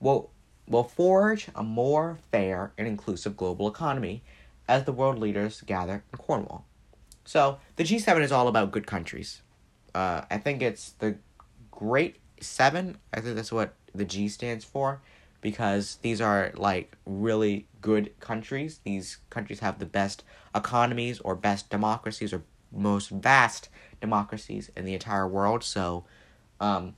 will, 0.00 0.30
will 0.66 0.84
forge 0.84 1.48
a 1.54 1.62
more 1.62 2.18
fair 2.32 2.72
and 2.76 2.88
inclusive 2.88 3.36
global 3.36 3.68
economy 3.68 4.22
as 4.68 4.84
the 4.84 4.92
world 4.92 5.18
leaders 5.18 5.60
gather 5.62 6.04
in 6.12 6.18
Cornwall. 6.18 6.64
So, 7.24 7.58
the 7.76 7.84
G7 7.84 8.22
is 8.22 8.32
all 8.32 8.48
about 8.48 8.72
good 8.72 8.86
countries. 8.86 9.42
Uh, 9.94 10.22
I 10.30 10.38
think 10.38 10.62
it's 10.62 10.92
the 10.92 11.16
Great 11.70 12.16
Seven. 12.40 12.98
I 13.12 13.20
think 13.20 13.36
that's 13.36 13.52
what 13.52 13.74
the 13.94 14.04
G 14.04 14.28
stands 14.28 14.64
for 14.64 15.00
because 15.40 15.98
these 16.02 16.20
are 16.20 16.52
like 16.54 16.96
really 17.06 17.66
good 17.80 18.18
countries. 18.20 18.80
These 18.84 19.18
countries 19.30 19.60
have 19.60 19.78
the 19.78 19.86
best 19.86 20.24
economies 20.54 21.20
or 21.20 21.34
best 21.34 21.70
democracies 21.70 22.32
or 22.32 22.42
most 22.72 23.10
vast 23.10 23.68
democracies 24.00 24.70
in 24.76 24.84
the 24.84 24.94
entire 24.94 25.26
world. 25.26 25.62
So, 25.62 26.04
um, 26.60 26.94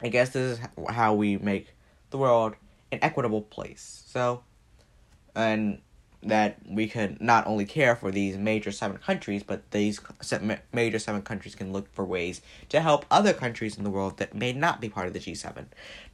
I 0.00 0.08
guess 0.08 0.30
this 0.30 0.58
is 0.58 0.66
how 0.88 1.14
we 1.14 1.36
make 1.38 1.74
the 2.10 2.18
world 2.18 2.54
an 2.92 2.98
equitable 3.02 3.42
place. 3.42 4.04
So, 4.06 4.42
and 5.34 5.80
that 6.22 6.58
we 6.68 6.88
could 6.88 7.20
not 7.20 7.46
only 7.46 7.64
care 7.64 7.94
for 7.94 8.10
these 8.10 8.36
major 8.36 8.72
seven 8.72 8.98
countries, 8.98 9.42
but 9.42 9.70
these 9.70 10.00
major 10.72 10.98
seven 10.98 11.22
countries 11.22 11.54
can 11.54 11.72
look 11.72 11.92
for 11.94 12.04
ways 12.04 12.40
to 12.68 12.80
help 12.80 13.04
other 13.10 13.32
countries 13.32 13.76
in 13.76 13.84
the 13.84 13.90
world 13.90 14.16
that 14.18 14.34
may 14.34 14.52
not 14.52 14.80
be 14.80 14.88
part 14.88 15.06
of 15.06 15.12
the 15.12 15.20
G7. 15.20 15.66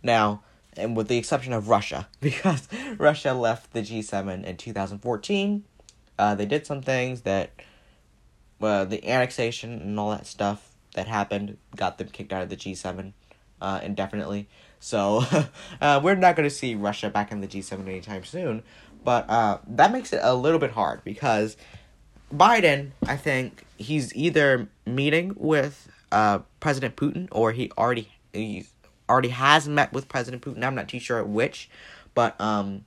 Now, 0.03 0.43
and 0.77 0.97
with 0.97 1.09
the 1.09 1.17
exception 1.17 1.53
of 1.53 1.69
Russia, 1.69 2.09
because 2.21 2.69
Russia 2.99 3.33
left 3.33 3.73
the 3.73 3.81
G7 3.81 4.45
in 4.45 4.57
2014. 4.57 5.65
Uh, 6.17 6.35
they 6.35 6.47
did 6.47 6.67
some 6.67 6.81
things 6.81 7.23
that, 7.23 7.51
uh, 8.65 8.85
the 8.85 9.09
annexation 9.09 9.81
and 9.81 9.99
all 9.99 10.11
that 10.11 10.27
stuff 10.27 10.75
that 10.95 11.07
happened 11.07 11.57
got 11.77 11.99
them 11.99 12.09
kicked 12.09 12.33
out 12.33 12.43
of 12.43 12.49
the 12.49 12.57
G7 12.57 13.13
uh, 13.61 13.81
indefinitely. 13.83 14.49
So 14.81 15.25
uh, 15.81 16.01
we're 16.03 16.15
not 16.15 16.37
going 16.37 16.49
to 16.49 16.55
see 16.55 16.75
Russia 16.75 17.11
back 17.11 17.33
in 17.33 17.41
the 17.41 17.49
G7 17.49 17.87
anytime 17.87 18.25
soon. 18.25 18.63
But 19.05 19.29
uh, 19.29 19.59
that 19.67 19.93
makes 19.93 20.13
it 20.13 20.21
a 20.23 20.35
little 20.35 20.59
bit 20.59 20.71
hard 20.71 21.05
because 21.05 21.57
Biden, 22.35 22.93
I 23.07 23.17
think, 23.17 23.65
he's 23.77 24.15
either 24.17 24.69
meeting 24.87 25.35
with 25.37 25.89
uh, 26.11 26.41
President 26.61 26.97
Putin 26.97 27.29
or 27.31 27.53
he 27.53 27.71
already 27.77 28.09
he's 28.33 28.71
already 29.09 29.29
has 29.29 29.69
met 29.69 29.93
with 29.93 30.09
President 30.09 30.43
Putin. 30.43 30.65
I'm 30.65 30.75
not 30.75 30.89
too 30.89 30.99
sure 30.99 31.23
which, 31.23 31.69
but 32.15 32.41
um, 32.41 32.85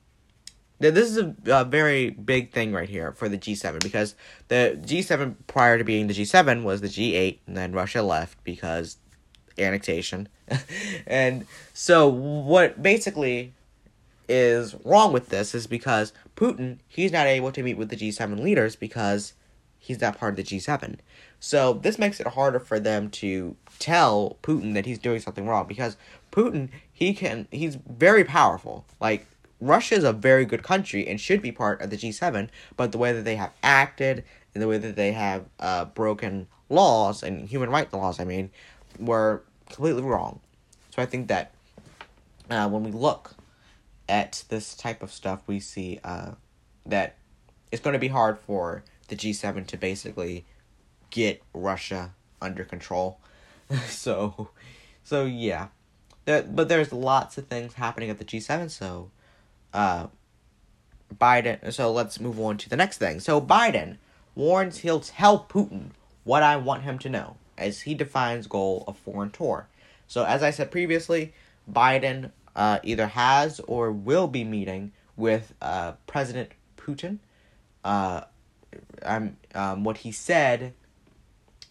this 0.79 1.09
is 1.09 1.17
a, 1.17 1.35
a, 1.47 1.65
very 1.65 2.11
big 2.11 2.51
thing 2.51 2.71
right 2.71 2.89
here 2.89 3.11
for 3.11 3.27
the 3.27 3.37
G7 3.37 3.81
because 3.81 4.15
the 4.47 4.79
G7 4.83 5.35
prior 5.47 5.77
to 5.77 5.83
being 5.83 6.07
the 6.07 6.13
G7 6.13 6.63
was 6.63 6.81
the 6.81 6.87
G8 6.87 7.39
and 7.47 7.57
then 7.57 7.73
Russia 7.73 8.01
left 8.01 8.43
because 8.43 8.97
annexation. 9.57 10.29
and 11.07 11.45
so 11.73 12.07
what 12.07 12.81
basically 12.81 13.53
is 14.29 14.75
wrong 14.83 15.13
with 15.13 15.29
this 15.29 15.55
is 15.55 15.67
because 15.67 16.13
Putin, 16.35 16.79
he's 16.87 17.11
not 17.11 17.27
able 17.27 17.51
to 17.51 17.63
meet 17.63 17.77
with 17.77 17.89
the 17.89 17.95
G7 17.95 18.39
leaders 18.39 18.75
because 18.75 19.33
he's 19.79 20.01
not 20.01 20.17
part 20.17 20.37
of 20.37 20.37
the 20.37 20.43
G7. 20.43 20.97
So 21.39 21.73
this 21.73 21.97
makes 21.97 22.19
it 22.19 22.27
harder 22.27 22.59
for 22.59 22.79
them 22.79 23.09
to 23.11 23.55
tell 23.79 24.37
Putin 24.43 24.73
that 24.73 24.85
he's 24.85 24.99
doing 24.99 25.19
something 25.19 25.47
wrong 25.47 25.67
because 25.67 25.97
Putin, 26.31 26.69
he 26.91 27.13
can 27.13 27.47
he's 27.51 27.75
very 27.75 28.23
powerful. 28.23 28.85
Like 28.99 29.27
Russia 29.59 29.95
is 29.95 30.03
a 30.03 30.13
very 30.13 30.45
good 30.45 30.63
country 30.63 31.07
and 31.07 31.19
should 31.19 31.41
be 31.41 31.51
part 31.51 31.81
of 31.81 31.89
the 31.89 31.97
G7, 31.97 32.49
but 32.75 32.91
the 32.91 32.97
way 32.97 33.11
that 33.13 33.25
they 33.25 33.35
have 33.35 33.51
acted 33.63 34.23
and 34.53 34.61
the 34.61 34.67
way 34.67 34.77
that 34.77 34.95
they 34.95 35.11
have 35.13 35.45
uh, 35.59 35.85
broken 35.85 36.47
laws 36.69 37.23
and 37.23 37.47
human 37.49 37.69
rights 37.69 37.93
laws, 37.93 38.19
I 38.19 38.23
mean, 38.23 38.51
were 38.99 39.43
completely 39.67 40.03
wrong. 40.03 40.39
So 40.95 41.01
I 41.01 41.05
think 41.05 41.27
that 41.27 41.53
uh, 42.49 42.69
when 42.69 42.83
we 42.83 42.91
look 42.91 43.35
at 44.07 44.43
this 44.49 44.75
type 44.75 45.03
of 45.03 45.11
stuff, 45.11 45.41
we 45.47 45.59
see 45.59 45.99
uh, 46.03 46.31
that 46.85 47.15
it's 47.71 47.81
going 47.81 47.93
to 47.93 47.99
be 47.99 48.07
hard 48.07 48.39
for 48.39 48.83
the 49.07 49.15
G7 49.15 49.67
to 49.67 49.77
basically 49.77 50.45
get 51.09 51.41
Russia 51.53 52.13
under 52.41 52.63
control. 52.63 53.19
so, 53.87 54.49
so 55.03 55.25
yeah, 55.25 55.67
there, 56.25 56.43
but 56.43 56.69
there's 56.69 56.93
lots 56.93 57.37
of 57.37 57.47
things 57.47 57.73
happening 57.73 58.09
at 58.09 58.17
the 58.17 58.25
G7. 58.25 58.69
So, 58.69 59.11
uh, 59.73 60.07
Biden. 61.15 61.73
So 61.73 61.91
let's 61.91 62.19
move 62.19 62.39
on 62.39 62.57
to 62.57 62.69
the 62.69 62.75
next 62.75 62.97
thing. 62.97 63.19
So 63.19 63.39
Biden 63.39 63.97
warns 64.35 64.79
he'll 64.79 64.99
tell 64.99 65.45
Putin 65.49 65.89
what 66.23 66.43
I 66.43 66.57
want 66.57 66.83
him 66.83 66.99
to 66.99 67.09
know 67.09 67.37
as 67.57 67.81
he 67.81 67.93
defines 67.93 68.47
goal 68.47 68.83
of 68.87 68.97
foreign 68.97 69.31
tour. 69.31 69.67
So 70.07 70.23
as 70.25 70.43
I 70.43 70.51
said 70.51 70.71
previously, 70.71 71.33
Biden 71.71 72.31
uh, 72.55 72.79
either 72.83 73.07
has 73.07 73.59
or 73.61 73.91
will 73.91 74.27
be 74.27 74.43
meeting 74.43 74.91
with 75.15 75.53
uh, 75.61 75.93
President 76.05 76.51
Putin. 76.77 77.19
Uh, 77.83 78.21
I'm, 79.05 79.37
um, 79.55 79.83
what 79.83 79.97
he 79.97 80.11
said 80.11 80.73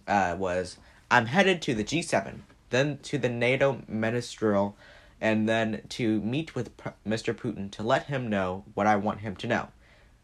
uh, 0.07 0.37
was, 0.38 0.79
I'm 1.11 1.26
headed 1.26 1.62
to 1.62 1.75
the 1.75 1.85
G7, 1.85 2.41
then 2.71 2.99
to 3.05 3.19
the 3.19 3.29
NATO 3.29 3.83
ministerial, 3.88 4.76
and 5.20 5.49
then 5.49 5.82
to 5.90 6.20
meet 6.20 6.54
with 6.54 6.76
P- 6.76 6.90
Mr. 7.06 7.35
Putin 7.35 7.70
to 7.73 7.82
let 7.82 8.04
him 8.04 8.28
know 8.28 8.64
what 8.75 8.87
I 8.87 8.96
want 8.96 9.20
him 9.20 9.37
to 9.37 9.46
know. 9.46 9.68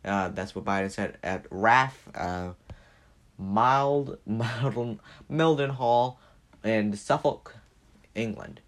Uh, 0.05 0.29
that's 0.29 0.55
what 0.55 0.65
Biden 0.65 0.91
said 0.91 1.19
at 1.23 1.47
RAF 1.51 2.09
uh, 2.15 2.51
Mild, 3.39 4.19
Mild, 4.27 4.99
Mildenhall 5.31 6.17
in 6.65 6.95
Suffolk, 6.97 7.57
England 8.15 8.61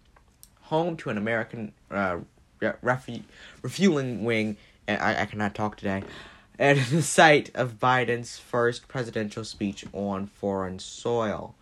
home 0.65 0.97
to 0.97 1.09
an 1.09 1.17
American 1.17 1.71
uh, 1.91 2.17
refu- 2.61 3.23
refueling 3.61 4.23
wing, 4.23 4.57
and 4.87 5.01
I, 5.01 5.21
I 5.21 5.25
cannot 5.25 5.55
talk 5.55 5.77
today, 5.77 6.03
and 6.57 6.79
the 6.91 7.01
site 7.01 7.51
of 7.55 7.79
Biden's 7.79 8.37
first 8.37 8.87
presidential 8.87 9.43
speech 9.43 9.85
on 9.93 10.27
foreign 10.27 10.79
soil. 10.79 11.55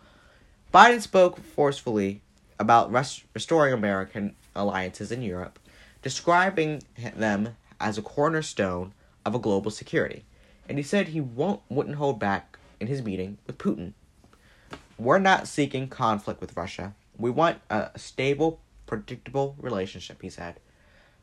Biden 0.72 1.00
spoke 1.00 1.38
forcefully 1.40 2.20
about 2.58 2.90
rest- 2.90 3.24
restoring 3.34 3.72
American 3.72 4.34
alliances 4.54 5.10
in 5.12 5.22
Europe, 5.22 5.58
describing 6.02 6.82
them 7.16 7.56
as 7.80 7.98
a 7.98 8.02
cornerstone 8.02 8.92
of 9.24 9.34
a 9.34 9.38
global 9.38 9.70
security, 9.70 10.24
and 10.68 10.78
he 10.78 10.84
said 10.84 11.08
he 11.08 11.20
won't 11.20 11.60
wouldn't 11.68 11.96
hold 11.96 12.18
back 12.18 12.58
in 12.80 12.86
his 12.86 13.02
meeting 13.02 13.38
with 13.46 13.58
Putin. 13.58 13.92
we're 14.98 15.18
not 15.18 15.48
seeking 15.48 15.88
conflict 15.88 16.40
with 16.40 16.56
Russia. 16.56 16.94
We 17.18 17.30
want 17.30 17.60
a 17.70 17.90
stable, 17.96 18.60
predictable 18.86 19.56
relationship, 19.58 20.22
he 20.22 20.30
said. 20.30 20.60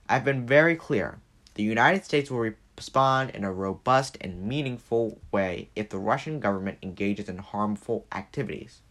I've 0.09 0.25
been 0.25 0.45
very 0.45 0.75
clear. 0.75 1.19
The 1.55 1.63
United 1.63 2.03
States 2.05 2.29
will 2.29 2.51
respond 2.77 3.29
in 3.31 3.43
a 3.43 3.51
robust 3.51 4.17
and 4.21 4.43
meaningful 4.43 5.19
way 5.31 5.69
if 5.75 5.89
the 5.89 5.99
Russian 5.99 6.39
government 6.39 6.79
engages 6.81 7.29
in 7.29 7.37
harmful 7.37 8.05
activities. 8.11 8.81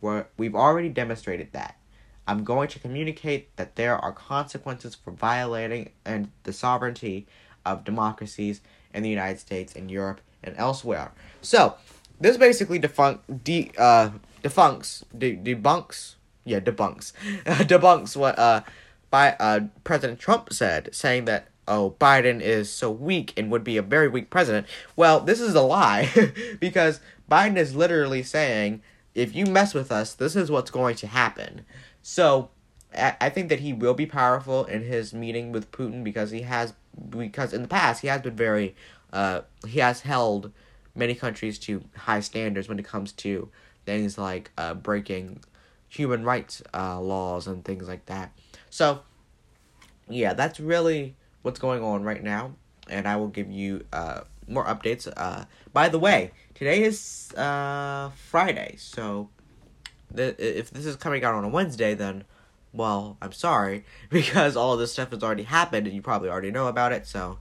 Where 0.00 0.28
we've 0.36 0.54
already 0.54 0.88
demonstrated 0.88 1.52
that. 1.52 1.76
I'm 2.30 2.44
going 2.44 2.68
to 2.68 2.78
communicate 2.78 3.56
that 3.56 3.74
there 3.74 3.98
are 3.98 4.12
consequences 4.12 4.94
for 4.94 5.10
violating 5.10 5.90
and 6.04 6.30
the 6.44 6.52
sovereignty 6.52 7.26
of 7.66 7.82
democracies 7.82 8.60
in 8.94 9.02
the 9.02 9.08
United 9.08 9.40
States 9.40 9.74
and 9.74 9.90
Europe 9.90 10.20
and 10.44 10.54
elsewhere. 10.56 11.10
So, 11.42 11.74
this 12.20 12.36
basically 12.36 12.78
defunk 12.78 13.18
de 13.42 13.72
uh 13.76 14.10
defunks 14.44 15.02
de- 15.18 15.34
debunks 15.36 16.14
yeah 16.44 16.60
debunks 16.60 17.12
debunks 17.44 18.16
what 18.16 18.38
uh 18.38 18.60
by 19.10 19.32
uh 19.40 19.60
President 19.82 20.20
Trump 20.20 20.52
said, 20.52 20.94
saying 20.94 21.24
that 21.24 21.48
oh 21.66 21.96
Biden 21.98 22.40
is 22.40 22.70
so 22.70 22.92
weak 22.92 23.32
and 23.36 23.50
would 23.50 23.64
be 23.64 23.76
a 23.76 23.82
very 23.82 24.06
weak 24.06 24.30
president. 24.30 24.68
Well, 24.94 25.18
this 25.18 25.40
is 25.40 25.56
a 25.56 25.62
lie 25.62 26.32
because 26.60 27.00
Biden 27.28 27.56
is 27.56 27.74
literally 27.74 28.22
saying 28.22 28.82
if 29.14 29.34
you 29.34 29.46
mess 29.46 29.74
with 29.74 29.90
us, 29.90 30.14
this 30.14 30.36
is 30.36 30.50
what's 30.50 30.70
going 30.70 30.94
to 30.96 31.08
happen. 31.08 31.66
So 32.02 32.50
I 32.92 33.30
think 33.30 33.48
that 33.50 33.60
he 33.60 33.72
will 33.72 33.94
be 33.94 34.06
powerful 34.06 34.64
in 34.64 34.82
his 34.82 35.14
meeting 35.14 35.52
with 35.52 35.70
Putin 35.70 36.02
because 36.02 36.32
he 36.32 36.42
has 36.42 36.74
because 37.08 37.52
in 37.52 37.62
the 37.62 37.68
past 37.68 38.02
he 38.02 38.08
has 38.08 38.20
been 38.20 38.34
very 38.34 38.74
uh 39.12 39.42
he 39.66 39.78
has 39.78 40.00
held 40.00 40.52
many 40.94 41.14
countries 41.14 41.56
to 41.60 41.84
high 41.96 42.18
standards 42.20 42.68
when 42.68 42.80
it 42.80 42.84
comes 42.84 43.12
to 43.12 43.48
things 43.86 44.18
like 44.18 44.50
uh 44.58 44.74
breaking 44.74 45.40
human 45.88 46.24
rights 46.24 46.62
uh 46.74 47.00
laws 47.00 47.46
and 47.46 47.64
things 47.64 47.86
like 47.86 48.06
that. 48.06 48.32
So 48.70 49.02
yeah, 50.08 50.34
that's 50.34 50.58
really 50.58 51.14
what's 51.42 51.60
going 51.60 51.82
on 51.84 52.02
right 52.02 52.22
now 52.22 52.54
and 52.88 53.06
I 53.06 53.16
will 53.16 53.28
give 53.28 53.50
you 53.50 53.84
uh 53.92 54.22
more 54.48 54.64
updates. 54.64 55.10
Uh 55.16 55.44
by 55.72 55.88
the 55.88 55.98
way, 55.98 56.32
today 56.54 56.82
is 56.82 57.32
uh 57.34 58.10
Friday. 58.16 58.74
So 58.78 59.28
if 60.16 60.70
this 60.70 60.86
is 60.86 60.96
coming 60.96 61.24
out 61.24 61.34
on 61.34 61.44
a 61.44 61.48
Wednesday 61.48 61.94
then 61.94 62.24
well, 62.72 63.16
I'm 63.20 63.32
sorry 63.32 63.84
because 64.10 64.56
all 64.56 64.76
this 64.76 64.92
stuff 64.92 65.10
has 65.10 65.22
already 65.22 65.42
happened 65.44 65.86
and 65.86 65.94
you 65.94 66.02
probably 66.02 66.28
already 66.28 66.50
know 66.50 66.68
about 66.68 66.92
it. 66.92 67.06
So, 67.06 67.38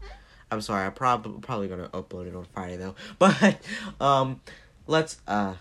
I'm 0.51 0.61
sorry. 0.61 0.85
I'm 0.85 0.93
probably 0.93 1.39
probably 1.41 1.67
gonna 1.67 1.89
upload 1.89 2.27
it 2.27 2.35
on 2.35 2.45
Friday 2.53 2.77
though. 2.77 2.95
But 3.19 3.59
um, 3.99 4.41
let's 4.87 5.17
uh, 5.27 5.55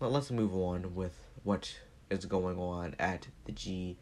let's 0.00 0.30
move 0.30 0.54
on 0.54 0.94
with 0.94 1.16
what 1.44 1.76
is 2.10 2.26
going 2.26 2.58
on 2.58 2.94
at 2.98 3.28
the 3.44 3.52
G 3.52 3.96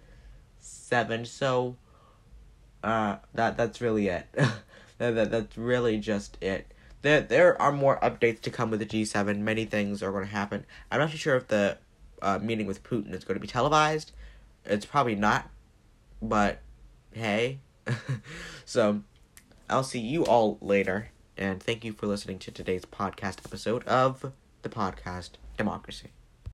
seven. 0.58 1.24
So, 1.24 1.76
uh, 2.82 3.16
that 3.34 3.56
that's 3.56 3.80
really 3.80 4.08
it. 4.08 4.26
that, 4.34 5.14
that 5.14 5.30
that's 5.30 5.58
really 5.58 5.98
just 5.98 6.38
it. 6.42 6.72
There 7.02 7.20
there 7.20 7.60
are 7.60 7.72
more 7.72 8.00
updates 8.00 8.40
to 8.42 8.50
come 8.50 8.70
with 8.70 8.80
the 8.80 8.86
G 8.86 9.04
seven. 9.04 9.44
Many 9.44 9.66
things 9.66 10.02
are 10.02 10.18
to 10.18 10.26
happen. 10.26 10.64
I'm 10.90 11.00
not 11.00 11.10
too 11.10 11.18
sure 11.18 11.36
if 11.36 11.48
the 11.48 11.76
uh, 12.22 12.38
meeting 12.40 12.66
with 12.66 12.82
Putin 12.82 13.14
is 13.14 13.24
going 13.24 13.36
to 13.36 13.40
be 13.40 13.46
televised 13.46 14.12
it's 14.68 14.86
probably 14.86 15.14
not, 15.14 15.48
but 16.20 16.58
hey. 17.12 17.60
so, 18.64 19.02
I'll 19.70 19.84
see 19.84 20.00
you 20.00 20.24
all 20.24 20.58
later, 20.60 21.10
and 21.36 21.62
thank 21.62 21.84
you 21.84 21.92
for 21.92 22.06
listening 22.06 22.38
to 22.40 22.50
today's 22.50 22.84
podcast 22.84 23.38
episode 23.44 23.84
of 23.84 24.32
the 24.62 24.68
podcast 24.68 25.30
Democracy. 25.56 26.15